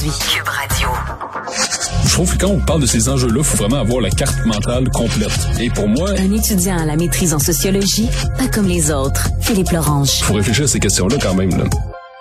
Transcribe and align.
Cube 0.00 0.46
Radio. 0.46 0.88
Je 2.06 2.12
trouve 2.12 2.36
que 2.36 2.38
quand 2.44 2.50
on 2.52 2.60
parle 2.60 2.80
de 2.82 2.86
ces 2.86 3.08
enjeux-là, 3.08 3.38
il 3.38 3.44
faut 3.44 3.56
vraiment 3.56 3.80
avoir 3.80 4.00
la 4.00 4.10
carte 4.10 4.46
mentale 4.46 4.88
complète. 4.90 5.32
Et 5.58 5.68
pour 5.68 5.88
moi, 5.88 6.10
Un 6.10 6.32
étudiant 6.32 6.78
à 6.78 6.84
la 6.86 6.94
maîtrise 6.96 7.34
en 7.34 7.40
sociologie, 7.40 8.08
pas 8.38 8.46
comme 8.46 8.66
les 8.68 8.92
autres. 8.92 9.28
Philippe 9.40 9.70
Lorange. 9.72 10.20
il 10.20 10.24
faut 10.24 10.34
réfléchir 10.34 10.64
à 10.64 10.68
ces 10.68 10.78
questions-là 10.78 11.16
quand 11.20 11.34
même. 11.34 11.50
Là. 11.50 11.64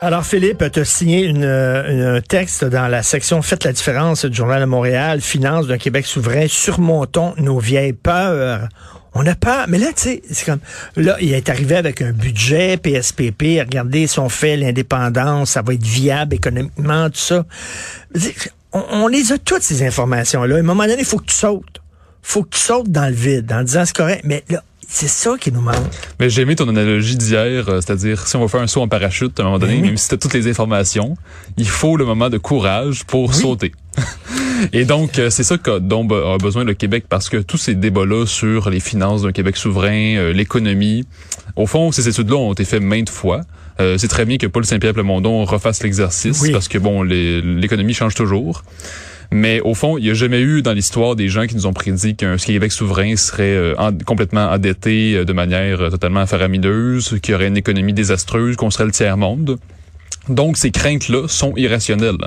Alors, 0.01 0.25
Philippe, 0.25 0.63
tu 0.73 0.79
as 0.79 0.85
signé 0.85 1.21
une, 1.25 1.43
une- 1.43 2.01
un 2.17 2.21
texte 2.21 2.65
dans 2.65 2.87
la 2.87 3.03
section 3.03 3.43
Faites 3.43 3.63
la 3.65 3.71
différence 3.73 4.25
du 4.25 4.35
Journal 4.35 4.61
de 4.61 4.65
Montréal, 4.65 5.21
Finances 5.21 5.67
d'un 5.67 5.77
Québec 5.77 6.07
souverain, 6.07 6.47
surmontons 6.47 7.35
nos 7.37 7.59
vieilles 7.59 7.93
peurs. 7.93 8.67
On 9.13 9.25
a 9.25 9.35
peur, 9.35 9.65
mais 9.67 9.79
là, 9.79 9.87
tu 9.87 10.03
sais, 10.03 10.21
c'est 10.29 10.45
comme, 10.45 10.59
là, 10.95 11.17
il 11.19 11.33
est 11.33 11.49
arrivé 11.49 11.75
avec 11.75 12.01
un 12.01 12.11
budget, 12.11 12.77
PSPP, 12.77 13.59
regardez, 13.59 14.05
si 14.07 14.19
on 14.19 14.29
fait 14.29 14.55
l'indépendance, 14.55 15.51
ça 15.51 15.61
va 15.61 15.73
être 15.73 15.83
viable 15.83 16.35
économiquement, 16.35 17.09
tout 17.09 17.17
ça. 17.17 17.45
On 18.71 19.07
les 19.07 19.31
a 19.31 19.39
toutes, 19.39 19.63
ces 19.63 19.83
informations-là. 19.83 20.55
À 20.55 20.59
un 20.59 20.63
moment 20.63 20.83
donné, 20.83 20.99
il 20.99 21.05
faut 21.05 21.17
que 21.17 21.25
tu 21.25 21.35
sautes. 21.35 21.81
faut 22.21 22.43
que 22.43 22.49
tu 22.49 22.59
sautes 22.59 22.91
dans 22.91 23.07
le 23.07 23.15
vide, 23.15 23.51
en 23.51 23.63
disant 23.63 23.83
c'est 23.85 23.95
correct, 23.95 24.21
mais 24.23 24.43
là, 24.49 24.63
c'est 24.91 25.07
ça 25.07 25.35
qui 25.39 25.51
nous 25.51 25.61
manque. 25.61 25.75
Mais 26.19 26.29
j'ai 26.29 26.41
aimé 26.41 26.55
ton 26.55 26.67
analogie 26.67 27.15
d'hier, 27.15 27.69
euh, 27.69 27.79
c'est-à-dire 27.81 28.27
si 28.27 28.35
on 28.35 28.41
va 28.41 28.47
faire 28.47 28.61
un 28.61 28.67
saut 28.67 28.81
en 28.81 28.87
parachute 28.87 29.39
à 29.39 29.43
un 29.43 29.45
moment 29.45 29.59
donné, 29.59 29.77
Mhm. 29.77 29.85
même 29.85 29.97
si 29.97 30.09
t'as 30.09 30.17
toutes 30.17 30.33
les 30.33 30.47
informations, 30.49 31.15
il 31.57 31.67
faut 31.67 31.95
le 31.95 32.05
moment 32.05 32.29
de 32.29 32.37
courage 32.37 33.03
pour 33.05 33.33
sauter. 33.33 33.71
Et 34.73 34.85
donc, 34.85 35.19
euh, 35.19 35.29
c'est 35.29 35.43
ça 35.43 35.57
que, 35.57 35.79
dont 35.79 36.07
a 36.09 36.37
besoin 36.37 36.63
le 36.63 36.73
Québec, 36.73 37.05
parce 37.07 37.29
que 37.29 37.37
tous 37.37 37.57
ces 37.57 37.75
débats-là 37.75 38.25
sur 38.25 38.69
les 38.69 38.79
finances 38.79 39.21
d'un 39.21 39.31
Québec 39.31 39.55
souverain, 39.57 40.15
euh, 40.17 40.33
l'économie, 40.33 41.05
au 41.55 41.65
fond, 41.65 41.91
ces 41.91 42.09
études-là 42.09 42.35
ont 42.37 42.53
été 42.53 42.65
faites 42.65 42.81
maintes 42.83 43.09
fois. 43.09 43.41
Euh, 43.79 43.97
c'est 43.97 44.09
très 44.09 44.25
bien 44.25 44.37
que 44.37 44.47
Paul 44.47 44.65
Saint-Pierre 44.65 44.93
Plamondon 44.93 45.45
refasse 45.45 45.81
l'exercice, 45.83 46.41
Oui. 46.41 46.51
parce 46.51 46.67
que 46.67 46.77
bon, 46.77 47.03
l'économie 47.03 47.93
change 47.93 48.15
toujours. 48.15 48.63
Mais 49.31 49.59
au 49.61 49.75
fond, 49.75 49.97
il 49.97 50.05
n'y 50.05 50.09
a 50.09 50.15
jamais 50.15 50.39
eu 50.41 50.61
dans 50.63 50.73
l'histoire 50.73 51.15
des 51.15 51.29
gens 51.29 51.45
qui 51.45 51.55
nous 51.55 51.67
ont 51.67 51.73
prédit 51.73 52.15
qu'un 52.15 52.37
Québec 52.37 52.71
souverain 52.71 53.15
serait 53.15 53.55
euh, 53.55 53.75
en- 53.77 53.95
complètement 53.95 54.45
endetté 54.49 55.15
euh, 55.15 55.23
de 55.25 55.33
manière 55.33 55.81
euh, 55.81 55.89
totalement 55.91 56.25
faramineuse, 56.25 57.19
qu'il 57.21 57.33
y 57.33 57.35
aurait 57.35 57.47
une 57.47 57.57
économie 57.57 57.93
désastreuse, 57.93 58.55
qu'on 58.55 58.71
serait 58.71 58.85
le 58.85 58.91
tiers-monde. 58.91 59.59
Donc, 60.29 60.57
ces 60.57 60.71
craintes-là 60.71 61.27
sont 61.27 61.53
irrationnelles. 61.57 62.17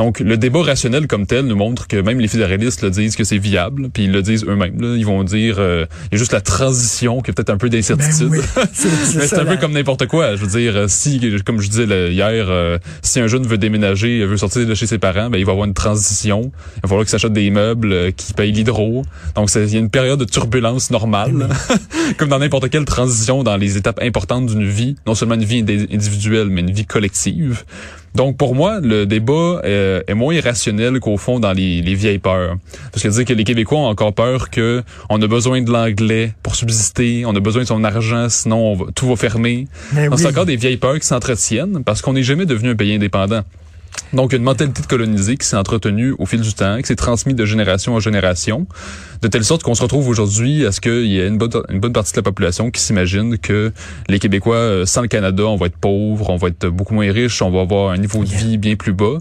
Donc, 0.00 0.18
le 0.20 0.38
débat 0.38 0.62
rationnel 0.62 1.06
comme 1.06 1.26
tel 1.26 1.44
nous 1.44 1.56
montre 1.56 1.86
que 1.86 1.98
même 1.98 2.20
les 2.20 2.26
fédéralistes 2.28 2.80
le 2.80 2.88
disent 2.88 3.16
que 3.16 3.24
c'est 3.24 3.36
viable, 3.36 3.90
puis 3.92 4.04
ils 4.04 4.10
le 4.12 4.22
disent 4.22 4.46
eux-mêmes. 4.46 4.80
là. 4.80 4.96
Ils 4.96 5.04
vont 5.04 5.22
dire, 5.24 5.56
euh, 5.58 5.84
il 6.10 6.12
y 6.12 6.14
a 6.14 6.18
juste 6.18 6.32
la 6.32 6.40
transition 6.40 7.20
qui 7.20 7.30
a 7.30 7.34
peut-être 7.34 7.50
un 7.50 7.58
peu 7.58 7.68
d'incertitude. 7.68 8.30
Ben 8.30 8.38
oui, 8.38 8.44
c'est- 8.72 8.88
c'est 8.88 9.18
Mais 9.18 9.26
c'est 9.26 9.36
ça, 9.36 9.42
un 9.42 9.44
peu 9.44 9.58
comme 9.58 9.72
n'importe 9.72 10.06
quoi. 10.06 10.36
Je 10.36 10.40
veux 10.46 10.58
dire, 10.58 10.74
euh, 10.74 10.86
si, 10.88 11.20
comme 11.44 11.60
je 11.60 11.68
disais 11.68 11.84
là, 11.84 12.08
hier, 12.08 12.46
euh, 12.48 12.78
si 13.02 13.20
un 13.20 13.26
jeune 13.26 13.46
veut 13.46 13.58
déménager, 13.58 14.24
veut 14.24 14.38
sortir 14.38 14.66
de 14.66 14.74
chez 14.74 14.86
ses 14.86 14.96
parents, 14.96 15.28
ben 15.28 15.36
il 15.36 15.44
va 15.44 15.52
avoir 15.52 15.66
une 15.66 15.74
transition. 15.74 16.50
Il 16.76 16.80
va 16.84 16.88
falloir 16.88 17.04
qu'il 17.04 17.10
s'achète 17.10 17.34
des 17.34 17.50
meubles, 17.50 17.92
euh, 17.92 18.10
qu'il 18.10 18.34
paye 18.34 18.52
l'hydro. 18.52 19.04
Donc, 19.36 19.50
il 19.54 19.68
y 19.70 19.76
a 19.76 19.80
une 19.80 19.90
période 19.90 20.18
de 20.18 20.24
turbulence 20.24 20.90
normale, 20.90 21.46
comme 22.16 22.30
dans 22.30 22.38
n'importe 22.38 22.70
quelle 22.70 22.86
transition 22.86 23.42
dans 23.42 23.58
les 23.58 23.76
étapes 23.76 24.00
importantes 24.02 24.46
d'une 24.46 24.64
vie, 24.66 24.96
non 25.06 25.14
seulement 25.14 25.34
une 25.34 25.44
vie 25.44 25.60
indi- 25.62 25.88
individuelle, 25.92 26.48
mais 26.48 26.62
une 26.62 26.70
vie 26.72 26.86
collective. 26.86 27.64
Donc, 28.14 28.36
pour 28.36 28.54
moi, 28.56 28.80
le 28.82 29.06
débat 29.06 29.60
euh, 29.64 30.02
est 30.08 30.14
moins 30.14 30.34
irrationnel 30.34 30.98
qu'au 30.98 31.16
fond 31.16 31.38
dans 31.38 31.52
les, 31.52 31.80
les 31.80 31.94
vieilles 31.94 32.18
peurs. 32.18 32.56
Parce 32.92 33.02
que 33.04 33.08
dire 33.08 33.24
que 33.24 33.32
les 33.32 33.44
Québécois 33.44 33.78
ont 33.78 33.86
encore 33.86 34.12
peur 34.12 34.50
que 34.50 34.82
on 35.08 35.22
a 35.22 35.26
besoin 35.28 35.62
de 35.62 35.70
l'anglais 35.70 36.32
pour 36.42 36.56
subsister, 36.56 37.24
on 37.24 37.34
a 37.36 37.40
besoin 37.40 37.62
de 37.62 37.68
son 37.68 37.84
argent, 37.84 38.28
sinon 38.28 38.72
on 38.72 38.74
va- 38.74 38.86
tout 38.94 39.06
va 39.08 39.14
fermer. 39.16 39.68
Donc, 39.92 40.14
oui. 40.16 40.18
C'est 40.18 40.26
encore 40.28 40.46
des 40.46 40.56
vieilles 40.56 40.76
peurs 40.76 40.98
qui 40.98 41.06
s'entretiennent 41.06 41.82
parce 41.84 42.02
qu'on 42.02 42.12
n'est 42.14 42.22
jamais 42.24 42.46
devenu 42.46 42.70
un 42.70 42.76
pays 42.76 42.94
indépendant. 42.94 43.42
Donc, 44.12 44.32
une 44.32 44.42
mentalité 44.42 44.82
de 44.82 44.86
colonisé 44.86 45.36
qui 45.36 45.46
s'est 45.46 45.56
entretenue 45.56 46.14
au 46.18 46.26
fil 46.26 46.40
du 46.40 46.52
temps, 46.52 46.78
qui 46.78 46.86
s'est 46.86 46.96
transmise 46.96 47.36
de 47.36 47.44
génération 47.44 47.94
en 47.94 48.00
génération, 48.00 48.66
de 49.22 49.28
telle 49.28 49.44
sorte 49.44 49.62
qu'on 49.62 49.74
se 49.74 49.82
retrouve 49.82 50.08
aujourd'hui 50.08 50.66
à 50.66 50.72
ce 50.72 50.80
qu'il 50.80 51.06
y 51.06 51.20
ait 51.20 51.28
une 51.28 51.38
bonne, 51.38 51.50
une 51.68 51.78
bonne 51.78 51.92
partie 51.92 52.12
de 52.12 52.18
la 52.18 52.22
population 52.22 52.70
qui 52.70 52.80
s'imagine 52.80 53.38
que 53.38 53.72
les 54.08 54.18
Québécois, 54.18 54.56
euh, 54.56 54.86
sans 54.86 55.02
le 55.02 55.08
Canada, 55.08 55.44
on 55.44 55.56
va 55.56 55.66
être 55.66 55.76
pauvres, 55.76 56.30
on 56.30 56.36
va 56.36 56.48
être 56.48 56.66
beaucoup 56.66 56.94
moins 56.94 57.10
riches, 57.12 57.40
on 57.40 57.50
va 57.50 57.60
avoir 57.60 57.92
un 57.92 57.98
niveau 57.98 58.24
de 58.24 58.30
vie 58.30 58.58
bien 58.58 58.74
plus 58.74 58.92
bas. 58.92 59.18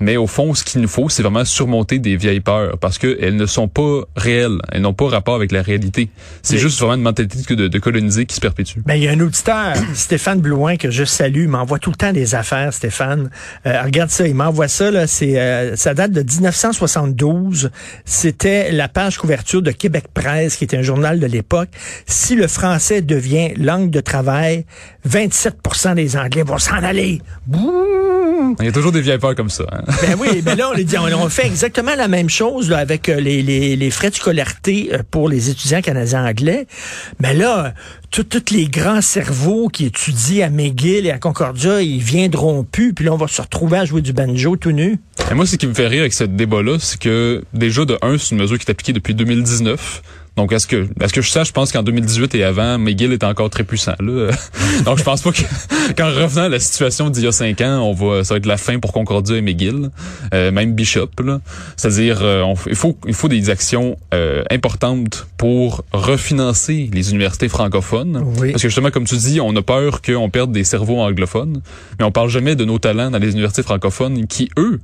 Mais 0.00 0.16
au 0.16 0.26
fond, 0.26 0.54
ce 0.54 0.62
qu'il 0.64 0.80
nous 0.80 0.88
faut, 0.88 1.08
c'est 1.08 1.22
vraiment 1.22 1.44
surmonter 1.44 1.98
des 1.98 2.16
vieilles 2.16 2.40
peurs 2.40 2.78
parce 2.78 2.98
qu'elles 2.98 3.36
ne 3.36 3.46
sont 3.46 3.68
pas 3.68 4.02
réelles. 4.16 4.58
Elles 4.70 4.82
n'ont 4.82 4.92
pas 4.94 5.08
rapport 5.08 5.34
avec 5.34 5.50
la 5.52 5.62
réalité. 5.62 6.08
C'est 6.42 6.54
Mais- 6.54 6.60
juste 6.60 6.78
vraiment 6.78 6.94
une 6.94 7.02
mentalité 7.02 7.54
de, 7.54 7.68
de 7.68 7.78
coloniser 7.78 8.24
qui 8.26 8.34
se 8.36 8.40
perpétue. 8.40 8.78
Ben, 8.86 8.94
il 8.94 9.02
y 9.04 9.08
a 9.08 9.12
un 9.12 9.20
auditeur, 9.20 9.74
Stéphane 9.94 10.40
Blouin, 10.40 10.76
que 10.76 10.90
je 10.90 11.04
salue, 11.04 11.42
il 11.42 11.48
m'envoie 11.48 11.78
tout 11.78 11.90
le 11.90 11.96
temps 11.96 12.12
des 12.12 12.34
affaires, 12.34 12.72
Stéphane. 12.72 13.30
Euh, 13.66 13.82
regarde 13.82 14.10
ça, 14.10 14.26
il 14.26 14.34
m'envoie 14.34 14.68
ça, 14.68 14.90
là, 14.90 15.06
c'est, 15.06 15.38
euh, 15.40 15.74
ça 15.76 15.94
date 15.94 16.12
de 16.12 16.22
1972. 16.22 17.70
C'était 18.04 18.70
la 18.72 18.88
page 18.88 19.18
couverture 19.18 19.62
de 19.62 19.70
Québec 19.70 20.04
Presse, 20.14 20.56
qui 20.56 20.64
était 20.64 20.76
un 20.76 20.82
journal 20.82 21.18
de 21.20 21.26
l'époque. 21.26 21.68
Si 22.06 22.34
le 22.36 22.46
français 22.46 23.02
devient 23.02 23.54
langue 23.56 23.90
de 23.90 24.00
travail, 24.00 24.64
27% 25.08 25.94
des 25.94 26.16
Anglais 26.16 26.42
vont 26.42 26.58
s'en 26.58 26.74
aller. 26.82 27.20
Bouh! 27.46 28.56
Il 28.60 28.64
y 28.64 28.68
a 28.68 28.72
toujours 28.72 28.92
des 28.92 29.00
vieilles 29.00 29.18
peurs 29.18 29.34
comme 29.34 29.50
ça. 29.50 29.64
hein. 29.72 29.82
Ben 29.88 30.16
oui, 30.18 30.42
ben 30.42 30.56
là, 30.56 30.70
on, 30.70 30.74
les 30.74 30.84
dit, 30.84 30.98
on, 30.98 31.28
fait 31.30 31.46
exactement 31.46 31.94
la 31.96 32.08
même 32.08 32.28
chose 32.28 32.70
avec 32.72 33.08
euh, 33.08 33.20
les, 33.20 33.42
les, 33.42 33.74
les 33.74 33.90
frais 33.90 34.10
de 34.10 34.14
scolarité 34.14 34.90
euh, 34.92 34.98
pour 35.10 35.30
les 35.30 35.48
étudiants 35.48 35.80
canadiens 35.80 36.26
anglais. 36.26 36.66
Mais 37.20 37.32
là, 37.32 37.72
tous 38.10 38.26
les 38.50 38.68
grands 38.68 39.00
cerveaux 39.00 39.68
qui 39.68 39.86
étudient 39.86 40.46
à 40.46 40.50
McGill 40.50 41.06
et 41.06 41.10
à 41.10 41.18
Concordia, 41.18 41.80
ils 41.80 42.02
viendront 42.02 42.64
plus, 42.64 42.92
puis 42.92 43.06
là, 43.06 43.14
on 43.14 43.16
va 43.16 43.28
se 43.28 43.40
retrouver 43.40 43.78
à 43.78 43.84
jouer 43.86 44.02
du 44.02 44.12
banjo 44.12 44.56
tout 44.56 44.72
nu. 44.72 44.98
Et 45.30 45.34
moi, 45.34 45.46
ce 45.46 45.56
qui 45.56 45.66
me 45.66 45.74
fait 45.74 45.88
rire 45.88 46.00
avec 46.00 46.12
ce 46.12 46.24
débat-là, 46.24 46.76
c'est 46.78 47.00
que 47.00 47.42
déjà, 47.54 47.84
de 47.84 47.98
un, 48.02 48.18
c'est 48.18 48.34
une 48.34 48.42
mesure 48.42 48.58
qui 48.58 48.64
est 48.66 48.70
appliquée 48.70 48.92
depuis 48.92 49.14
2019. 49.14 50.02
Donc, 50.38 50.52
est-ce 50.52 50.68
que, 50.68 50.86
est-ce 51.00 51.12
que 51.12 51.20
je 51.20 51.30
sache, 51.30 51.48
je 51.48 51.52
pense 51.52 51.72
qu'en 51.72 51.82
2018 51.82 52.32
et 52.36 52.44
avant, 52.44 52.78
McGill 52.78 53.12
était 53.12 53.26
encore 53.26 53.50
très 53.50 53.64
puissant, 53.64 53.96
là. 53.98 54.30
Donc, 54.84 54.96
je 54.96 55.02
pense 55.02 55.20
pas 55.20 55.32
que, 55.32 55.42
qu'en 55.96 56.06
revenant 56.06 56.44
à 56.44 56.48
la 56.48 56.60
situation 56.60 57.10
d'il 57.10 57.24
y 57.24 57.26
a 57.26 57.32
cinq 57.32 57.60
ans, 57.60 57.80
on 57.80 57.92
va, 57.92 58.22
ça 58.22 58.34
va 58.34 58.38
être 58.38 58.46
la 58.46 58.56
fin 58.56 58.78
pour 58.78 58.92
Concordia 58.92 59.36
et 59.36 59.40
McGill, 59.40 59.90
euh, 60.32 60.52
même 60.52 60.74
Bishop, 60.74 61.10
là. 61.24 61.40
C'est-à-dire, 61.76 62.20
euh, 62.22 62.54
il 62.68 62.76
faut, 62.76 62.96
il 63.08 63.14
faut 63.14 63.26
des 63.26 63.50
actions, 63.50 63.96
euh, 64.14 64.44
importantes 64.48 65.26
pour 65.38 65.84
refinancer 65.92 66.88
les 66.92 67.10
universités 67.10 67.48
francophones. 67.48 68.22
Oui. 68.38 68.52
Parce 68.52 68.62
que 68.62 68.68
justement, 68.68 68.92
comme 68.92 69.06
tu 69.06 69.16
dis, 69.16 69.40
on 69.40 69.56
a 69.56 69.62
peur 69.62 70.02
qu'on 70.02 70.30
perde 70.30 70.52
des 70.52 70.62
cerveaux 70.62 71.00
anglophones, 71.00 71.62
mais 71.98 72.04
on 72.04 72.12
parle 72.12 72.28
jamais 72.28 72.54
de 72.54 72.64
nos 72.64 72.78
talents 72.78 73.10
dans 73.10 73.18
les 73.18 73.32
universités 73.32 73.64
francophones 73.64 74.28
qui, 74.28 74.50
eux, 74.56 74.78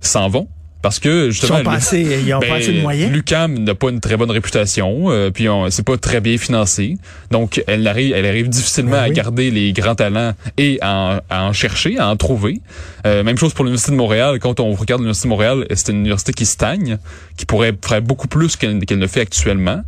s'en 0.00 0.28
vont. 0.28 0.46
Parce 0.82 0.98
que 0.98 1.26
Ils 1.26 1.30
justement, 1.32 1.58
sont 1.58 1.64
passés, 1.64 2.00
ils 2.26 2.32
ont 2.34 2.38
ben, 2.38 2.48
pas 2.48 2.54
assez 2.54 2.72
de 2.72 2.80
moyens. 2.80 3.12
L'UCAM 3.12 3.58
n'a 3.64 3.74
pas 3.74 3.90
une 3.90 4.00
très 4.00 4.16
bonne 4.16 4.30
réputation, 4.30 5.10
euh, 5.10 5.30
puis 5.30 5.46
on- 5.48 5.68
c'est 5.70 5.84
pas 5.84 5.98
très 5.98 6.20
bien 6.20 6.38
financé. 6.38 6.96
Donc, 7.30 7.62
elle 7.66 7.86
arrive, 7.86 8.14
elle 8.16 8.24
arrive 8.24 8.48
difficilement 8.48 8.92
Ben 8.92 9.02
à 9.02 9.10
garder 9.10 9.50
les 9.50 9.72
grands 9.74 9.94
talents 9.94 10.32
et 10.56 10.78
à 10.80 10.94
en, 11.30 11.34
à 11.34 11.44
en 11.44 11.52
chercher, 11.52 11.98
à 11.98 12.08
en 12.08 12.16
trouver. 12.16 12.60
Euh, 13.06 13.22
même 13.22 13.36
chose 13.36 13.52
pour 13.52 13.64
l'Université 13.64 13.92
de 13.92 13.96
Montréal. 13.98 14.38
Quand 14.40 14.58
on 14.60 14.72
regarde 14.72 15.00
l'Université 15.02 15.26
de 15.28 15.30
Montréal, 15.30 15.66
c'est 15.74 15.88
une 15.92 15.98
université 16.00 16.32
qui 16.32 16.46
stagne, 16.46 16.96
qui 17.36 17.44
pourrait 17.44 17.74
faire 17.86 18.00
beaucoup 18.00 18.28
plus 18.28 18.56
qu'elle 18.56 18.78
qu'elle 18.86 18.98
ne 18.98 19.06
fait 19.06 19.20
actuellement. 19.20 19.82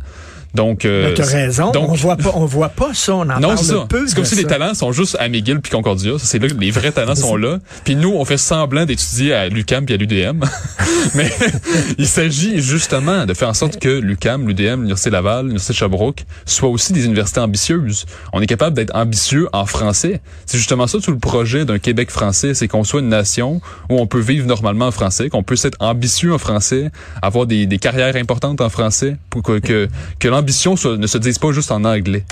Donc, 0.53 0.85
euh, 0.85 1.15
raison, 1.17 1.71
donc- 1.71 1.89
on 1.89 1.93
voit 1.93 2.15
pas, 2.15 2.31
on 2.35 2.45
voit 2.45 2.69
pas 2.69 2.93
ça, 2.93 3.15
on 3.15 3.21
en 3.21 3.39
non, 3.39 3.55
parle 3.55 3.57
ça. 3.57 3.85
peu. 3.89 4.07
C'est 4.07 4.15
comme 4.15 4.25
si 4.25 4.35
les 4.35 4.43
talents 4.43 4.73
sont 4.75 4.91
juste 4.91 5.17
à 5.19 5.27
McGill 5.27 5.59
puis 5.61 5.71
Concordia. 5.71 6.13
C'est 6.19 6.37
là 6.39 6.47
que 6.47 6.53
les 6.53 6.69
vrais 6.69 6.91
talents 6.91 7.15
sont 7.15 7.35
là. 7.35 7.57
Puis 7.83 7.95
nous, 7.95 8.11
on 8.13 8.23
fait 8.23 8.37
semblant 8.37 8.85
d'étudier 8.85 9.33
à 9.33 9.49
l'UCAM 9.49 9.85
puis 9.85 9.95
à 9.95 9.97
l'UDM. 9.97 10.43
Mais 11.15 11.31
il 11.97 12.07
s'agit 12.07 12.61
justement 12.61 13.25
de 13.25 13.33
faire 13.33 13.49
en 13.49 13.53
sorte 13.53 13.79
que 13.79 13.89
l'UCAM, 13.89 14.47
l'UDM, 14.47 14.81
l'Université 14.81 15.09
Laval, 15.09 15.45
l'Université 15.45 15.73
Sherbrooke 15.73 16.23
soient 16.45 16.69
aussi 16.69 16.93
des 16.93 17.05
universités 17.05 17.39
ambitieuses. 17.39 18.05
On 18.31 18.41
est 18.41 18.47
capable 18.47 18.75
d'être 18.75 18.95
ambitieux 18.95 19.47
en 19.53 19.65
français. 19.65 20.21
C'est 20.45 20.57
justement 20.57 20.85
ça 20.87 20.99
tout 20.99 21.11
le 21.11 21.19
projet 21.19 21.65
d'un 21.65 21.79
Québec 21.79 22.11
français, 22.11 22.53
c'est 22.53 22.67
qu'on 22.67 22.83
soit 22.83 22.99
une 23.01 23.09
nation 23.09 23.59
où 23.89 23.99
on 23.99 24.07
peut 24.07 24.19
vivre 24.19 24.45
normalement 24.47 24.87
en 24.87 24.91
français, 24.91 25.29
qu'on 25.29 25.43
puisse 25.43 25.65
être 25.65 25.77
ambitieux 25.79 26.33
en 26.33 26.37
français, 26.37 26.91
avoir 27.21 27.45
des, 27.47 27.65
des 27.65 27.79
carrières 27.79 28.15
importantes 28.15 28.61
en 28.61 28.69
français, 28.69 29.17
pour 29.29 29.41
que, 29.41 29.59
que, 29.59 29.87
que 30.19 30.27
l'ambition 30.43 30.75
soit- 30.75 30.97
ne 30.97 31.07
se 31.07 31.17
dise 31.17 31.39
pas 31.39 31.51
juste 31.53 31.71
en 31.71 31.85
anglais. 31.85 32.25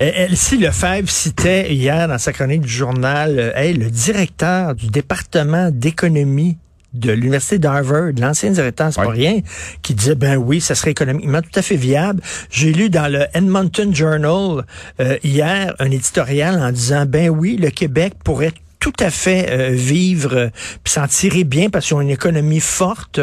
Elsie 0.00 0.58
Lefebvre 0.58 1.08
citait 1.08 1.72
hier 1.72 2.06
dans 2.08 2.18
sa 2.18 2.32
chronique 2.32 2.62
du 2.62 2.68
journal 2.68 3.38
euh, 3.38 3.52
hey, 3.54 3.72
le 3.72 3.88
directeur 3.88 4.74
du 4.74 4.88
département 4.88 5.70
d'économie 5.70 6.58
de 6.92 7.12
l'université 7.12 7.58
d'Harvard, 7.58 8.10
l'ancien 8.18 8.50
directeur, 8.50 8.90
c'est 8.92 9.02
pas 9.02 9.08
rien, 9.10 9.40
qui 9.82 9.94
disait 9.94 10.14
ben 10.14 10.36
oui, 10.36 10.60
ça 10.60 10.74
serait 10.74 10.90
économiquement 10.90 11.40
tout 11.40 11.56
à 11.58 11.62
fait 11.62 11.76
viable. 11.76 12.20
J'ai 12.50 12.72
lu 12.72 12.90
dans 12.90 13.10
le 13.10 13.26
Edmonton 13.32 13.94
Journal 13.94 14.64
euh, 15.00 15.16
hier 15.22 15.74
un 15.78 15.90
éditorial 15.90 16.58
en 16.60 16.72
disant 16.72 17.04
ben 17.06 17.30
oui, 17.30 17.56
le 17.56 17.70
Québec 17.70 18.14
pourrait 18.24 18.52
tout 18.86 19.04
à 19.04 19.10
fait 19.10 19.48
euh, 19.50 19.70
vivre 19.70 20.36
euh, 20.36 20.48
puis 20.84 20.92
s'en 20.92 21.08
tirer 21.08 21.42
bien 21.42 21.70
parce 21.70 21.86
qu'ils 21.86 21.96
ont 21.96 22.00
une 22.00 22.10
économie 22.10 22.60
forte. 22.60 23.18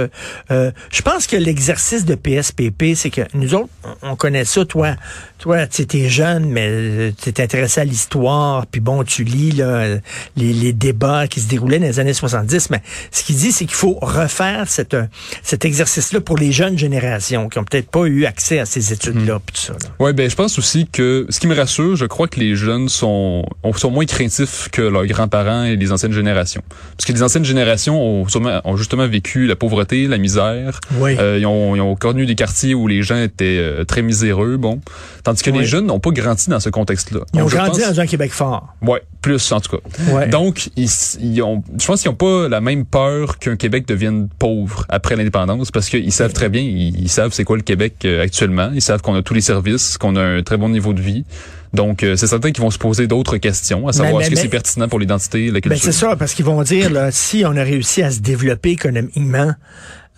Euh, 0.52 0.72
je 0.92 1.02
pense 1.02 1.26
que 1.26 1.38
l'exercice 1.38 2.04
de 2.04 2.16
PSPP, 2.16 2.96
c'est 2.96 3.10
que 3.10 3.22
nous 3.34 3.56
autres, 3.56 3.70
on 4.02 4.18
connaît 4.18 4.44
ça, 4.44 4.66
toi. 4.66 4.96
Toi, 5.40 5.68
tu 5.68 5.86
es 5.98 6.10
jeune, 6.10 6.50
mais 6.50 7.14
tu 7.22 7.30
es 7.30 7.42
intéressé 7.42 7.82
à 7.82 7.86
l'histoire, 7.86 8.66
puis 8.66 8.80
bon, 8.80 9.04
tu 9.04 9.26
lis 9.26 9.52
là, 9.52 9.98
les, 10.38 10.54
les, 10.54 10.72
débats 10.72 11.28
qui 11.28 11.42
se 11.42 11.50
déroulaient 11.50 11.80
dans 11.80 11.86
les 11.86 12.00
années 12.00 12.14
70. 12.14 12.70
Mais 12.70 12.82
ce 13.12 13.24
qu'il 13.24 13.36
dit, 13.36 13.52
c'est 13.52 13.66
qu'il 13.66 13.76
faut 13.76 13.98
refaire 14.02 14.70
cette, 14.70 14.96
cet 15.44 15.66
exercice-là 15.66 16.22
pour 16.22 16.38
les 16.38 16.54
jeunes 16.54 16.78
générations 16.78 17.50
qui 17.50 17.60
ont 17.60 17.66
peut-être 17.66 17.90
pas 17.90 18.06
eu 18.06 18.24
accès 18.24 18.60
à 18.60 18.66
ces 18.66 18.94
études-là, 18.94 19.42
puis 19.46 19.56
tout 19.56 19.74
ça. 19.74 20.14
Ben 20.14 20.30
je 20.30 20.36
pense 20.36 20.58
aussi 20.58 20.88
que 20.88 21.26
ce 21.30 21.42
qui 21.42 21.48
me 21.48 21.56
rassure, 21.56 21.98
je 21.98 22.06
crois 22.06 22.30
que 22.30 22.40
les 22.40 22.56
jeunes 22.56 22.88
sont, 22.88 23.46
sont 23.76 23.92
moins 23.92 24.06
craintifs 24.06 24.70
que 24.72 24.82
leurs 24.82 25.08
grands-parents 25.08 25.53
et 25.62 25.76
les 25.76 25.92
anciennes 25.92 26.12
générations. 26.14 26.64
Parce 26.98 27.06
que 27.06 27.14
les 27.14 27.22
anciennes 27.22 27.46
générations 27.46 28.02
ont, 28.02 28.26
ont 28.64 28.78
justement 28.78 29.08
vécu 29.08 29.46
la 29.46 29.56
pauvreté, 29.56 30.08
la 30.08 30.18
misère. 30.18 30.80
Oui. 30.98 31.16
Euh, 31.20 31.38
ils, 31.40 31.46
ont, 31.46 31.76
ils 31.76 31.82
ont 31.82 31.96
connu 31.96 32.26
des 32.26 32.36
quartiers 32.36 32.74
où 32.74 32.88
les 32.88 33.04
gens 33.04 33.22
étaient 33.22 33.58
euh, 33.60 33.84
très 33.84 34.02
miséreux, 34.02 34.58
bon. 34.58 34.82
Tandis 35.24 35.44
que 35.44 35.52
les 35.52 35.66
jeunes 35.66 35.86
n'ont 35.86 36.00
pas 36.00 36.12
grandi 36.12 36.50
dans 36.50 36.60
ce 36.60 36.70
contexte-là. 36.70 37.22
Ils 37.34 37.42
ont 37.42 37.46
grandi 37.46 37.82
dans 37.82 38.00
un 38.00 38.06
Québec 38.06 38.32
fort. 38.32 38.74
Ouais, 38.82 39.02
plus 39.24 39.52
en 39.52 39.60
tout 39.60 39.78
cas. 39.78 40.12
Ouais. 40.12 40.28
Donc, 40.28 40.70
ils, 40.76 40.90
ils 41.20 41.42
ont, 41.42 41.64
je 41.80 41.88
pense 41.88 42.02
qu'ils 42.02 42.12
n'ont 42.12 42.18
pas 42.18 42.48
la 42.48 42.62
même 42.62 42.86
peur 42.86 43.40
qu'un 43.40 43.56
Québec 43.56 43.88
devienne 43.88 44.28
pauvre 44.38 44.86
après 44.90 45.16
l'indépendance 45.16 45.72
parce 45.72 45.90
qu'ils 45.90 46.12
savent 46.12 46.34
très 46.34 46.50
bien, 46.50 46.62
ils, 46.62 47.00
ils 47.00 47.10
savent 47.10 47.34
c'est 47.34 47.46
quoi 47.46 47.56
le 47.56 47.64
Québec 47.64 47.96
euh, 48.06 48.22
actuellement. 48.22 48.70
Ils 48.76 48.82
savent 48.82 49.02
qu'on 49.02 49.16
a 49.16 49.24
tous 49.24 49.34
les 49.34 49.42
services, 49.42 49.98
qu'on 49.98 50.16
a 50.16 50.22
un 50.22 50.44
très 50.44 50.58
bon 50.58 50.70
niveau 50.70 50.94
de 50.94 51.02
vie. 51.02 51.26
Donc, 51.74 52.04
euh, 52.04 52.16
c'est 52.16 52.28
certain 52.28 52.52
qu'ils 52.52 52.62
vont 52.62 52.70
se 52.70 52.78
poser 52.78 53.08
d'autres 53.08 53.38
questions, 53.38 53.88
à 53.88 53.94
savoir 53.94 54.22
est-ce 54.22 54.30
que 54.30 54.36
c'est 54.36 54.48
pertinent 54.48 54.88
pour 54.88 55.00
l'identité, 55.00 55.50
la 55.50 55.60
culture. 55.60 55.70
Ben 55.70 55.80
c'est 55.80 55.92
ça, 55.92 56.16
parce 56.16 56.36
qu'ils 56.36 56.46
vont 56.46 56.62
dire, 56.62 56.92
là, 56.92 57.10
si 57.12 57.44
on 57.48 57.56
a 57.56 57.64
réussi 57.64 58.04
à 58.04 58.12
se 58.12 58.20
développer 58.20 58.70
économiquement, 58.72 59.54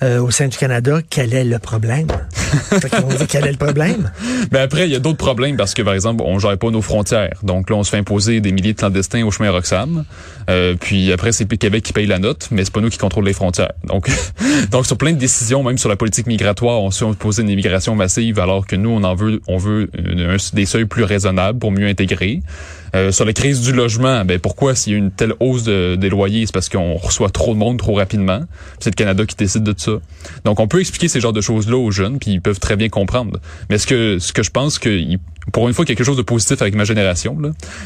euh, 0.03 0.19
au 0.19 0.29
sein 0.29 0.49
du 0.49 0.57
Canada, 0.57 0.99
quel 1.09 1.33
est 1.33 1.45
le 1.45 1.57
problème? 1.57 2.07
on 3.03 3.07
dit 3.15 3.27
quel 3.27 3.45
est 3.47 3.51
le 3.51 3.57
problème? 3.57 4.11
Ben 4.51 4.61
après, 4.61 4.87
il 4.87 4.91
y 4.91 4.95
a 4.95 4.99
d'autres 4.99 5.17
problèmes 5.17 5.55
parce 5.55 5.73
que, 5.73 5.81
par 5.81 5.93
exemple, 5.93 6.21
on 6.25 6.37
gère 6.37 6.57
pas 6.57 6.69
nos 6.69 6.81
frontières. 6.81 7.39
Donc 7.43 7.69
là, 7.69 7.77
on 7.77 7.83
se 7.83 7.91
fait 7.91 7.97
imposer 7.97 8.41
des 8.41 8.51
milliers 8.51 8.73
de 8.73 8.77
clandestins 8.77 9.23
au 9.23 9.31
chemin 9.31 9.51
Roxham. 9.51 10.03
Euh, 10.49 10.75
puis 10.79 11.13
après, 11.13 11.31
c'est 11.31 11.45
Québec 11.57 11.83
qui 11.83 11.93
paye 11.93 12.07
la 12.07 12.19
note, 12.19 12.49
mais 12.51 12.65
c'est 12.65 12.73
pas 12.73 12.81
nous 12.81 12.89
qui 12.89 12.97
contrôlons 12.97 13.25
les 13.25 13.33
frontières. 13.33 13.71
Donc, 13.85 14.09
donc 14.71 14.85
sur 14.85 14.97
plein 14.97 15.13
de 15.13 15.17
décisions, 15.17 15.63
même 15.63 15.77
sur 15.77 15.89
la 15.89 15.95
politique 15.95 16.27
migratoire, 16.27 16.81
on 16.81 16.91
se 16.91 16.99
fait 17.03 17.09
imposer 17.09 17.43
une 17.43 17.49
immigration 17.49 17.95
massive 17.95 18.39
alors 18.39 18.67
que 18.67 18.75
nous, 18.75 18.89
on 18.89 19.03
en 19.03 19.15
veut, 19.15 19.41
on 19.47 19.57
veut 19.57 19.89
des 20.53 20.65
seuils 20.65 20.85
plus 20.85 21.03
raisonnables 21.03 21.59
pour 21.59 21.71
mieux 21.71 21.87
intégrer. 21.87 22.41
Euh, 22.95 23.11
sur 23.11 23.25
la 23.25 23.33
crise 23.33 23.61
du 23.61 23.73
logement, 23.73 24.23
ben 24.23 24.39
pourquoi 24.39 24.73
s'il 24.73 24.93
y 24.93 24.95
a 24.95 24.99
une 24.99 25.11
telle 25.11 25.33
hausse 25.39 25.63
de, 25.63 25.95
des 25.95 26.09
loyers, 26.09 26.45
c'est 26.45 26.53
parce 26.53 26.69
qu'on 26.69 26.95
reçoit 26.95 27.29
trop 27.29 27.53
de 27.53 27.59
monde 27.59 27.77
trop 27.77 27.93
rapidement. 27.93 28.41
C'est 28.79 28.89
le 28.89 28.95
Canada 28.95 29.25
qui 29.25 29.35
décide 29.35 29.63
de 29.63 29.73
ça. 29.77 29.93
Donc 30.45 30.59
on 30.59 30.67
peut 30.67 30.79
expliquer 30.79 31.07
ces 31.07 31.19
genres 31.19 31.33
de 31.33 31.41
choses-là 31.41 31.77
aux 31.77 31.91
jeunes, 31.91 32.19
puis 32.19 32.31
ils 32.31 32.41
peuvent 32.41 32.59
très 32.59 32.75
bien 32.75 32.89
comprendre. 32.89 33.39
Mais 33.69 33.77
ce 33.77 33.85
que 33.85 34.17
ce 34.19 34.31
que 34.31 34.43
je 34.43 34.51
pense 34.51 34.79
que 34.79 35.17
pour 35.51 35.67
une 35.67 35.73
fois 35.73 35.85
quelque 35.85 36.03
chose 36.03 36.17
de 36.17 36.21
positif 36.21 36.61
avec 36.61 36.73
ma 36.73 36.85
génération, 36.85 37.37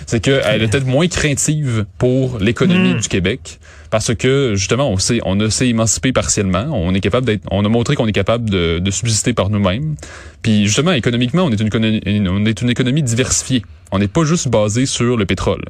c'est 0.06 0.20
qu'elle 0.20 0.62
est 0.62 0.68
peut-être 0.68 0.86
moins 0.86 1.08
craintive 1.08 1.86
pour 1.98 2.38
l'économie 2.40 2.94
Mm. 2.94 3.00
du 3.00 3.08
Québec 3.08 3.60
parce 3.90 4.14
que 4.14 4.54
justement 4.56 4.90
on 4.90 4.98
sait 4.98 5.20
on 5.26 5.50
s'est 5.50 5.70
émancipé 5.70 6.12
partiellement, 6.12 6.66
on 6.72 6.94
est 6.94 7.00
capable 7.00 7.26
d'être 7.26 7.44
on 7.52 7.66
a 7.66 7.70
montré 7.70 7.96
qu'on 7.96 8.08
est 8.08 8.12
capable 8.12 8.50
de, 8.50 8.80
de 8.80 8.92
subsister 8.92 9.34
par 9.34 9.50
nous-mêmes. 9.50 9.96
Puis 10.42 10.66
justement 10.66 10.92
économiquement, 10.92 11.44
on 11.44 11.52
est 11.52 11.60
une 11.60 11.68
économie 11.68 12.02
on 12.30 12.46
est 12.46 12.62
une 12.62 12.70
économie 12.70 13.04
diversifiée. 13.04 13.64
On 13.92 13.98
n'est 13.98 14.08
pas 14.08 14.24
juste 14.24 14.50
basé 14.50 14.86
sur 14.86 15.18
le 15.18 15.26
pétrole. 15.26 15.64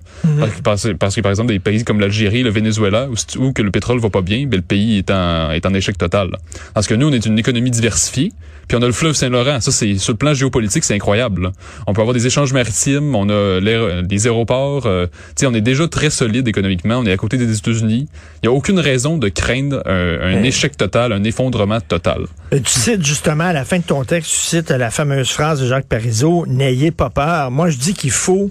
Parce, 0.63 0.83
que, 0.83 0.91
parce 0.91 1.15
que 1.15 1.21
par 1.21 1.29
exemple 1.29 1.53
des 1.53 1.59
pays 1.59 1.85
comme 1.85 2.01
l'Algérie, 2.01 2.43
le 2.43 2.49
Venezuela 2.49 3.07
où, 3.09 3.15
où 3.41 3.53
que 3.53 3.61
le 3.61 3.71
pétrole 3.71 3.99
va 3.99 4.09
pas 4.09 4.21
bien, 4.21 4.45
ben, 4.45 4.57
le 4.57 4.61
pays 4.61 4.97
est 4.97 5.09
en 5.09 5.51
est 5.51 5.65
en 5.65 5.73
échec 5.73 5.97
total. 5.97 6.31
Parce 6.73 6.85
que 6.85 6.95
nous 6.95 7.07
on 7.07 7.13
est 7.13 7.25
une 7.25 7.39
économie 7.39 7.71
diversifiée, 7.71 8.33
puis 8.67 8.77
on 8.77 8.81
a 8.81 8.87
le 8.87 8.91
fleuve 8.91 9.13
Saint-Laurent, 9.13 9.61
ça 9.61 9.71
c'est 9.71 9.97
sur 9.97 10.11
le 10.13 10.17
plan 10.17 10.33
géopolitique, 10.33 10.83
c'est 10.83 10.95
incroyable. 10.95 11.43
là. 11.43 11.51
On 11.87 11.93
peut 11.93 12.01
avoir 12.01 12.13
des 12.13 12.27
échanges 12.27 12.51
maritimes, 12.51 13.15
on 13.15 13.29
a 13.29 13.61
des 14.01 14.27
aéroports, 14.27 14.85
euh, 14.85 15.07
tu 15.07 15.11
sais 15.37 15.45
on 15.47 15.53
est 15.53 15.61
déjà 15.61 15.87
très 15.87 16.09
solide 16.09 16.47
économiquement, 16.47 16.97
on 16.97 17.05
est 17.05 17.13
à 17.13 17.17
côté 17.17 17.37
des 17.37 17.57
États-Unis. 17.57 18.08
Il 18.41 18.45
y 18.45 18.47
a 18.47 18.51
aucune 18.51 18.79
raison 18.79 19.17
de 19.17 19.27
craindre 19.27 19.81
un, 19.85 20.43
échec 20.43 20.77
total, 20.77 21.11
un 21.11 21.23
effondrement 21.23 21.81
total. 21.81 22.25
Euh, 22.53 22.59
Tu 22.63 22.79
cites 22.79 23.05
justement 23.05 23.45
à 23.45 23.53
la 23.53 23.65
fin 23.65 23.79
de 23.79 23.83
ton 23.83 24.03
texte, 24.05 24.31
tu 24.31 24.37
cites 24.37 24.71
la 24.71 24.89
fameuse 24.91 25.29
phrase 25.29 25.61
de 25.61 25.67
Jacques 25.67 25.87
Parizeau, 25.87 26.45
n'ayez 26.47 26.91
pas 26.91 27.09
peur. 27.09 27.51
Moi, 27.51 27.69
je 27.69 27.77
dis 27.77 27.93
qu'il 27.93 28.11
faut, 28.11 28.49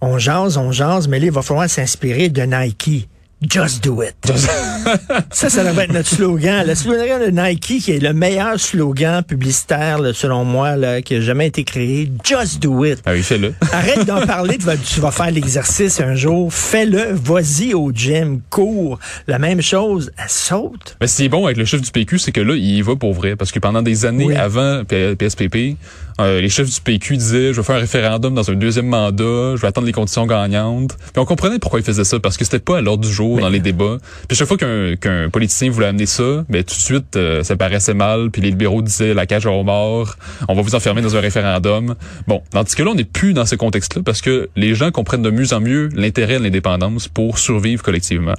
on 0.00 0.18
jase, 0.18 0.56
on 0.56 0.72
jase, 0.72 1.06
mais 1.06 1.20
là, 1.20 1.26
il 1.26 1.32
va 1.32 1.42
falloir 1.42 1.70
s'inspirer 1.70 2.28
de 2.30 2.42
Nike. 2.42 3.08
Just 3.48 3.82
do 3.82 4.02
it. 4.02 4.14
ça, 5.32 5.50
ça 5.50 5.64
devrait 5.64 5.84
être 5.84 5.92
notre 5.92 6.08
slogan. 6.08 6.64
Le 6.66 6.74
slogan 6.74 7.20
de 7.20 7.30
Nike, 7.30 7.80
qui 7.82 7.90
est 7.92 7.98
le 7.98 8.12
meilleur 8.12 8.58
slogan 8.58 9.22
publicitaire, 9.22 9.98
là, 9.98 10.12
selon 10.12 10.44
moi, 10.44 10.76
là, 10.76 11.02
qui 11.02 11.16
a 11.16 11.20
jamais 11.20 11.48
été 11.48 11.64
créé. 11.64 12.10
Just 12.24 12.60
do 12.62 12.84
it. 12.84 13.00
Ah 13.04 13.12
oui, 13.12 13.22
fais-le. 13.22 13.52
Arrête 13.72 14.04
d'en 14.06 14.24
parler, 14.26 14.58
tu 14.58 14.64
vas, 14.64 14.76
tu 14.76 15.00
vas 15.00 15.10
faire 15.10 15.30
l'exercice 15.30 16.00
un 16.00 16.14
jour. 16.14 16.52
Fais-le, 16.52 17.12
vas-y 17.12 17.74
au 17.74 17.90
gym, 17.92 18.40
cours. 18.48 18.98
La 19.26 19.38
même 19.38 19.60
chose, 19.60 20.12
elle 20.16 20.28
saute. 20.28 20.96
Mais 21.00 21.06
ce 21.08 21.16
qui 21.16 21.24
est 21.24 21.28
bon 21.28 21.44
avec 21.46 21.56
le 21.56 21.64
chef 21.64 21.80
du 21.80 21.90
PQ, 21.90 22.18
c'est 22.20 22.32
que 22.32 22.40
là, 22.40 22.54
il 22.54 22.76
y 22.76 22.82
va 22.82 22.94
pour 22.96 23.12
vrai. 23.12 23.34
Parce 23.34 23.50
que 23.50 23.58
pendant 23.58 23.82
des 23.82 24.04
années 24.04 24.26
Oui. 24.26 24.36
avant 24.36 24.82
PSPP, 24.84 25.76
euh, 26.20 26.40
les 26.40 26.48
chefs 26.48 26.68
du 26.72 26.80
PQ 26.80 27.16
disaient, 27.16 27.52
je 27.52 27.60
vais 27.60 27.62
faire 27.62 27.76
un 27.76 27.80
référendum 27.80 28.34
dans 28.34 28.50
un 28.50 28.54
deuxième 28.54 28.86
mandat, 28.86 29.56
je 29.56 29.60
vais 29.60 29.68
attendre 29.68 29.86
les 29.86 29.92
conditions 29.92 30.26
gagnantes. 30.26 30.96
Puis 30.96 31.18
on 31.18 31.24
comprenait 31.24 31.58
pourquoi 31.58 31.80
ils 31.80 31.84
faisaient 31.84 32.04
ça, 32.04 32.20
parce 32.20 32.36
que 32.36 32.44
c'était 32.44 32.58
pas 32.58 32.78
à 32.78 32.80
l'ordre 32.80 33.04
du 33.04 33.12
jour 33.12 33.40
dans 33.40 33.48
les 33.48 33.60
débats. 33.60 33.98
Puis 34.28 34.36
chaque 34.36 34.48
fois 34.48 34.56
qu'un 34.56 35.30
politicien 35.30 35.70
voulait 35.70 35.86
amener 35.86 36.06
ça, 36.06 36.44
ben 36.48 36.62
tout 36.62 36.74
de 36.74 36.80
suite, 36.80 37.16
euh, 37.16 37.42
ça 37.42 37.56
paraissait 37.56 37.94
mal. 37.94 38.30
Puis 38.30 38.42
les 38.42 38.50
libéraux 38.50 38.82
disaient, 38.82 39.14
la 39.14 39.26
cage 39.26 39.46
aux 39.46 39.62
morts, 39.62 40.16
on 40.48 40.54
va 40.54 40.62
vous 40.62 40.74
enfermer 40.74 41.02
dans 41.02 41.16
un 41.16 41.20
référendum. 41.20 41.94
Bon, 42.26 42.42
tandis 42.50 42.74
que 42.74 42.82
là, 42.82 42.90
on 42.90 42.94
n'est 42.94 43.04
plus 43.04 43.32
dans 43.32 43.46
ce 43.46 43.56
contexte-là, 43.56 44.02
parce 44.04 44.20
que 44.20 44.48
les 44.56 44.74
gens 44.74 44.90
comprennent 44.90 45.22
de 45.22 45.30
mieux 45.30 45.52
en 45.52 45.60
mieux 45.60 45.88
l'intérêt 45.94 46.38
de 46.38 46.44
l'indépendance 46.44 47.08
pour 47.08 47.38
survivre 47.38 47.82
collectivement. 47.82 48.34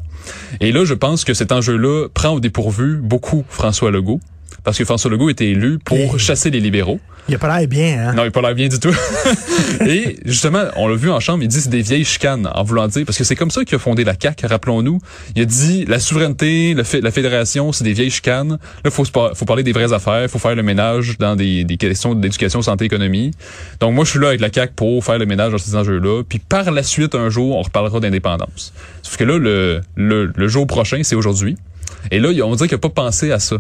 Et 0.60 0.72
là, 0.72 0.86
je 0.86 0.94
pense 0.94 1.24
que 1.24 1.34
cet 1.34 1.52
enjeu-là 1.52 2.08
prend 2.14 2.30
au 2.30 2.40
dépourvu 2.40 2.98
beaucoup 2.98 3.44
François 3.50 3.92
Legault. 3.92 4.20
Parce 4.64 4.78
que 4.78 4.86
François 4.86 5.12
Legault 5.12 5.30
était 5.30 5.48
élu 5.48 5.78
pour 5.80 6.20
chasser 6.20 6.50
les 6.50 6.60
libéraux. 6.60 7.00
Il 7.30 7.36
a 7.36 7.38
pas 7.38 7.58
l'air 7.58 7.68
bien, 7.68 8.10
hein? 8.10 8.14
Non, 8.14 8.24
il 8.24 8.28
a 8.28 8.32
pas 8.32 8.42
l'air 8.42 8.54
bien 8.54 8.68
du 8.68 8.80
tout. 8.80 8.94
Et 9.88 10.18
justement, 10.26 10.64
on 10.76 10.88
l'a 10.88 10.96
vu 10.96 11.10
en 11.10 11.20
chambre, 11.20 11.44
il 11.44 11.48
dit 11.48 11.62
c'est 11.62 11.70
des 11.70 11.82
vieilles 11.82 12.04
chicanes, 12.04 12.50
en 12.54 12.64
voulant 12.64 12.88
dire, 12.88 13.06
parce 13.06 13.18
que 13.18 13.24
c'est 13.24 13.36
comme 13.36 13.52
ça 13.52 13.64
qu'il 13.64 13.76
a 13.76 13.80
fondé 13.80 14.04
la 14.04 14.14
CAQ, 14.20 14.46
rappelons-nous. 14.48 15.00
Il 15.36 15.42
a 15.42 15.46
dit 15.46 15.86
la 15.86 16.00
souveraineté, 16.00 16.74
la 16.76 17.12
fédération, 17.12 17.72
c'est 17.72 17.86
des 17.86 17.94
vieilles 17.94 18.12
chicanes. 18.12 18.58
Là, 18.84 18.92
faut, 18.92 19.06
faut 19.06 19.46
parler 19.46 19.64
des 19.64 19.72
vraies 19.72 19.94
affaires, 19.94 20.30
faut 20.30 20.40
faire 20.40 20.56
le 20.56 20.64
ménage 20.64 21.18
dans 21.18 21.36
des, 21.36 21.64
des 21.64 21.78
questions 21.78 22.14
d'éducation, 22.14 22.62
santé, 22.62 22.86
économie. 22.86 23.32
Donc 23.80 23.94
moi, 23.94 24.04
je 24.04 24.12
suis 24.12 24.20
là 24.20 24.28
avec 24.30 24.42
la 24.42 24.52
CAQ 24.52 24.74
pour 24.76 25.04
faire 25.04 25.18
le 25.18 25.26
ménage 25.26 25.52
dans 25.54 25.58
ces 25.58 25.76
enjeux-là. 25.76 26.24
Puis 26.28 26.40
par 26.40 26.72
la 26.72 26.84
suite, 26.84 27.16
un 27.16 27.30
jour, 27.30 27.58
on 27.58 27.62
reparlera 27.62 28.00
d'indépendance. 28.00 28.74
Sauf 29.02 29.18
que 29.18 29.24
là, 29.24 29.38
le, 29.38 29.82
le, 29.96 30.32
le 30.36 30.48
jour 30.48 30.68
prochain, 30.68 31.02
c'est 31.04 31.16
aujourd'hui. 31.16 31.58
Et 32.12 32.20
là, 32.20 32.30
on 32.46 32.56
dirait 32.56 32.68
qu'il 32.68 32.76
n'a 32.76 32.82
pas 32.82 32.90
pensé 32.90 33.32
à 33.32 33.40
ça. 33.40 33.58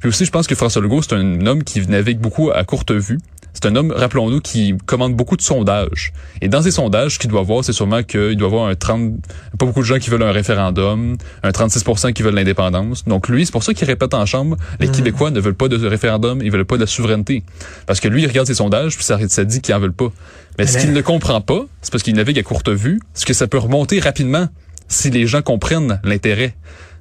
Puis 0.00 0.08
aussi, 0.08 0.24
je 0.24 0.30
pense 0.30 0.46
que 0.46 0.54
François 0.54 0.82
Legault, 0.82 1.02
c'est 1.02 1.14
un 1.14 1.46
homme 1.46 1.62
qui 1.62 1.80
navigue 1.86 2.18
beaucoup 2.18 2.50
à 2.50 2.64
courte 2.64 2.92
vue. 2.92 3.18
C'est 3.54 3.66
un 3.66 3.76
homme, 3.76 3.92
rappelons-nous, 3.94 4.40
qui 4.40 4.74
commande 4.86 5.14
beaucoup 5.14 5.36
de 5.36 5.42
sondages. 5.42 6.12
Et 6.40 6.48
dans 6.48 6.62
ces 6.62 6.70
sondages, 6.70 7.14
ce 7.14 7.18
qu'il 7.18 7.30
doit 7.30 7.42
voir, 7.42 7.62
c'est 7.62 7.74
sûrement 7.74 8.02
qu'il 8.02 8.36
doit 8.36 8.48
avoir 8.48 8.66
un 8.66 8.74
30, 8.74 9.12
pas 9.58 9.66
beaucoup 9.66 9.80
de 9.80 9.84
gens 9.84 9.98
qui 9.98 10.08
veulent 10.08 10.22
un 10.22 10.32
référendum, 10.32 11.16
un 11.42 11.50
36% 11.50 12.14
qui 12.14 12.22
veulent 12.22 12.34
l'indépendance. 12.34 13.04
Donc 13.04 13.28
lui, 13.28 13.44
c'est 13.44 13.52
pour 13.52 13.62
ça 13.62 13.74
qu'il 13.74 13.86
répète 13.86 14.14
en 14.14 14.24
chambre, 14.24 14.56
les 14.80 14.88
Québécois 14.88 15.30
ne 15.30 15.38
veulent 15.38 15.54
pas 15.54 15.68
de 15.68 15.86
référendum, 15.86 16.40
ils 16.42 16.50
veulent 16.50 16.64
pas 16.64 16.76
de 16.76 16.80
la 16.80 16.86
souveraineté. 16.86 17.42
Parce 17.86 18.00
que 18.00 18.08
lui, 18.08 18.22
il 18.22 18.26
regarde 18.26 18.46
ses 18.46 18.54
sondages, 18.54 18.96
puis 18.96 19.04
ça, 19.04 19.18
ça 19.28 19.44
dit 19.44 19.60
qu'ils 19.60 19.74
en 19.74 19.80
veulent 19.80 19.92
pas. 19.92 20.10
Mais 20.58 20.66
ce 20.66 20.78
qu'il 20.78 20.92
ne 20.92 21.00
comprend 21.02 21.40
pas, 21.42 21.66
c'est 21.82 21.92
parce 21.92 22.02
qu'il 22.02 22.14
navigue 22.14 22.38
à 22.38 22.42
courte 22.42 22.70
vue, 22.70 23.00
c'est 23.12 23.26
que 23.26 23.34
ça 23.34 23.46
peut 23.46 23.58
remonter 23.58 24.00
rapidement 24.00 24.48
si 24.88 25.10
les 25.10 25.26
gens 25.26 25.42
comprennent 25.42 26.00
l'intérêt. 26.04 26.54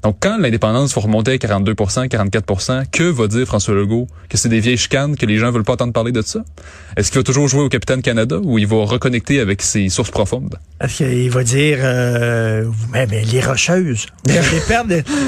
Donc, 0.03 0.17
quand 0.19 0.37
l'indépendance 0.37 0.95
va 0.95 1.01
remonter 1.01 1.33
à 1.33 1.37
42 1.37 1.75
44 1.75 2.89
que 2.91 3.03
va 3.03 3.27
dire 3.27 3.45
François 3.45 3.75
Legault? 3.75 4.07
Que 4.29 4.37
c'est 4.37 4.49
des 4.49 4.59
vieilles 4.59 4.77
chicanes, 4.77 5.15
que 5.15 5.25
les 5.25 5.37
gens 5.37 5.51
veulent 5.51 5.63
pas 5.63 5.73
entendre 5.73 5.93
parler 5.93 6.11
de 6.11 6.21
ça? 6.21 6.43
Est-ce 6.97 7.11
qu'il 7.11 7.19
va 7.19 7.23
toujours 7.23 7.47
jouer 7.47 7.61
au 7.61 7.69
Capitaine 7.69 8.01
Canada 8.01 8.37
ou 8.41 8.57
il 8.57 8.65
va 8.65 8.83
reconnecter 8.85 9.39
avec 9.39 9.61
ses 9.61 9.89
sources 9.89 10.09
profondes? 10.09 10.55
Parce 10.79 10.93
qu'il 10.93 11.29
va 11.29 11.43
dire, 11.43 11.77
euh, 11.81 12.65
mais, 12.91 13.05
mais 13.05 13.23
les 13.23 13.41
rocheuses? 13.41 14.07
Les 14.25 14.39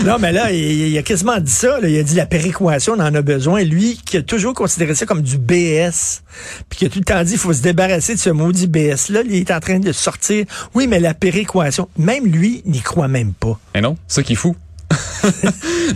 Non, 0.05 0.17
mais 0.19 0.31
là, 0.31 0.51
il, 0.51 0.89
il 0.89 0.97
a 0.97 1.03
quasiment 1.03 1.39
dit 1.39 1.51
ça. 1.51 1.79
là. 1.79 1.87
Il 1.87 1.97
a 1.99 2.03
dit 2.03 2.15
la 2.15 2.25
péréquation, 2.25 2.93
on 2.93 2.99
en 2.99 3.13
a 3.13 3.21
besoin. 3.21 3.63
Lui, 3.63 3.99
qui 4.05 4.17
a 4.17 4.23
toujours 4.23 4.53
considéré 4.53 4.95
ça 4.95 5.05
comme 5.05 5.21
du 5.21 5.37
BS, 5.37 6.21
puis 6.69 6.79
qui 6.79 6.85
a 6.85 6.89
tout 6.89 6.99
le 6.99 7.05
temps 7.05 7.23
dit, 7.23 7.33
il 7.33 7.37
faut 7.37 7.53
se 7.53 7.61
débarrasser 7.61 8.15
de 8.15 8.19
ce 8.19 8.29
maudit 8.31 8.67
BS-là. 8.67 9.21
Il 9.25 9.35
est 9.35 9.51
en 9.51 9.59
train 9.59 9.79
de 9.79 9.91
sortir. 9.91 10.45
Oui, 10.73 10.87
mais 10.87 10.99
la 10.99 11.13
péréquation, 11.13 11.87
même 11.97 12.25
lui, 12.25 12.63
n'y 12.65 12.81
croit 12.81 13.07
même 13.07 13.33
pas. 13.33 13.59
Eh 13.75 13.81
non, 13.81 13.97
ça 14.07 14.23
qui 14.23 14.33
est 14.33 14.37
fou. 14.37 14.55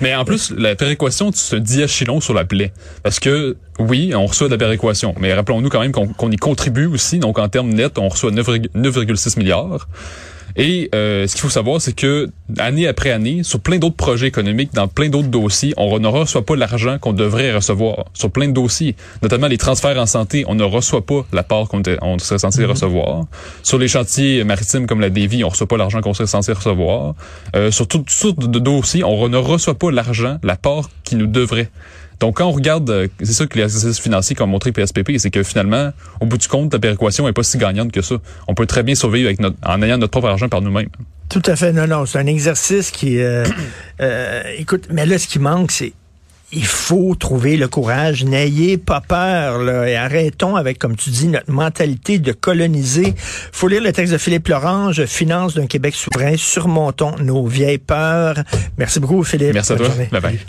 Mais 0.02 0.16
en 0.16 0.26
plus, 0.26 0.52
la 0.58 0.76
péréquation, 0.76 1.32
c'est 1.34 1.58
un 1.58 1.60
diachylon 1.60 2.22
sur 2.22 2.34
la 2.34 2.46
plaie. 2.46 2.72
Parce 3.04 3.20
que, 3.20 3.58
oui, 3.80 4.14
on 4.16 4.26
reçoit 4.26 4.48
de 4.48 4.54
la 4.54 4.58
péréquation. 4.58 5.14
Mais 5.20 5.34
rappelons-nous 5.34 5.70
quand 5.70 5.82
même 5.82 5.92
qu'on 5.92 6.08
qu'on 6.08 6.32
y 6.32 6.38
contribue 6.38 6.86
aussi. 6.86 7.20
Donc, 7.20 7.40
en 7.40 7.50
termes 7.50 7.70
nets, 7.70 7.98
on 7.98 8.10
reçoit 8.10 8.32
9,6 8.32 9.38
milliards. 9.38 9.88
Et 10.58 10.90
euh, 10.96 11.28
ce 11.28 11.34
qu'il 11.34 11.42
faut 11.42 11.50
savoir, 11.50 11.80
c'est 11.80 11.94
que 11.94 12.30
année 12.58 12.88
après 12.88 13.12
année, 13.12 13.44
sur 13.44 13.60
plein 13.60 13.78
d'autres 13.78 13.96
projets 13.96 14.28
économiques, 14.28 14.74
dans 14.74 14.88
plein 14.88 15.08
d'autres 15.08 15.28
dossiers, 15.28 15.74
on 15.78 16.00
ne 16.00 16.08
reçoit 16.08 16.44
pas 16.44 16.56
l'argent 16.56 16.98
qu'on 17.00 17.14
devrait 17.14 17.54
recevoir. 17.54 18.06
Sur 18.14 18.32
plein 18.32 18.48
de 18.48 18.54
dossiers, 18.54 18.96
notamment 19.22 19.48
les 19.48 19.60
transferts 19.60 20.00
en 20.00 20.08
santé, 20.08 20.46
on 20.48 20.56
ne 20.56 20.64
reçoit 20.64 21.06
pas 21.06 21.26
la 21.32 21.44
part 21.44 21.68
qu'on 21.68 21.84
on 22.02 22.18
serait 22.18 22.40
censé 22.40 22.62
mhm. 22.62 22.72
recevoir. 22.72 23.26
Sur 23.62 23.78
les 23.78 23.88
chantiers 23.88 24.44
maritimes 24.44 24.88
comme 24.88 25.00
la 25.00 25.12
Davy, 25.12 25.44
on 25.44 25.50
reçoit 25.50 25.68
pas 25.68 25.78
l'argent 25.78 26.02
qu'on 26.02 26.16
serait 26.16 26.28
censé 26.28 26.52
recevoir. 26.54 27.14
Euh, 27.56 27.70
sur 27.70 27.88
toutes 27.88 28.10
sortes 28.10 28.40
de 28.50 28.60
dossiers, 28.60 29.04
on 29.04 29.30
ne 29.30 29.38
reçoit 29.38 29.78
pas 29.78 29.92
l'argent, 29.92 30.40
la 30.42 30.56
part 30.56 30.90
qui 31.04 31.16
nous 31.18 31.28
devrait. 31.28 31.70
Donc, 32.20 32.38
quand 32.38 32.48
on 32.48 32.52
regarde, 32.52 32.90
euh, 32.90 33.08
c'est 33.20 33.34
ça 33.34 33.46
que 33.46 33.58
les 33.58 33.64
exercices 33.64 34.00
financiers 34.00 34.36
comme 34.36 34.50
montré 34.50 34.72
PSPP, 34.72 35.18
c'est 35.18 35.30
que 35.30 35.44
finalement, 35.44 35.92
au 36.20 36.26
bout 36.26 36.38
du 36.38 36.48
compte, 36.48 36.74
la 36.74 36.80
péréquation 36.80 37.28
est 37.28 37.34
pas 37.34 37.44
si 37.44 37.58
gagnante 37.58 37.92
que 37.92 38.02
ça. 38.02 38.16
On 38.48 38.56
peut 38.56 38.66
très 38.66 38.84
bien 38.84 38.96
survivre 38.96 39.28
avec 39.28 39.40
notre, 39.40 39.58
en 39.66 39.82
ayant 39.82 39.98
notre 39.98 40.12
propre 40.12 40.28
argent 40.28 40.50
par 40.50 40.62
nous-mêmes. 40.62 40.90
Tout 41.30 41.44
à 41.46 41.56
fait. 41.56 41.74
Non, 41.74 41.88
non, 41.88 42.06
c'est 42.06 42.20
un 42.20 42.28
exercice 42.28 42.92
qui... 42.92 43.20
Euh, 43.20 43.46
euh, 44.02 44.44
écoute, 44.58 44.88
mais 44.92 45.06
là, 45.06 45.20
ce 45.20 45.28
qui 45.28 45.40
manque, 45.40 45.72
c'est 45.72 45.94
il 46.52 46.66
faut 46.66 47.14
trouver 47.16 47.58
le 47.58 47.68
courage. 47.68 48.24
N'ayez 48.24 48.78
pas 48.78 49.02
peur 49.02 49.60
là, 49.60 49.88
et 49.88 49.96
arrêtons 49.96 50.56
avec, 50.56 50.80
comme 50.80 50.96
tu 50.96 51.10
dis, 51.10 51.28
notre 51.28 51.52
mentalité 51.52 52.20
de 52.20 52.32
coloniser. 52.32 53.14
faut 53.52 53.68
lire 53.68 53.82
le 53.82 53.92
texte 53.92 54.14
de 54.14 54.18
Philippe 54.18 54.48
Lorange, 54.48 55.06
Finance 55.06 55.56
d'un 55.56 55.68
Québec 55.68 55.94
souverain. 55.94 56.36
Surmontons 56.38 57.16
nos 57.20 57.46
vieilles 57.46 57.78
peurs. 57.80 58.38
Merci 58.78 59.00
beaucoup, 59.00 59.24
Philippe. 59.24 59.54
Merci 59.54 59.74
à 59.74 59.76
toi. 59.76 59.90
Bye 60.12 60.22
bye. 60.22 60.40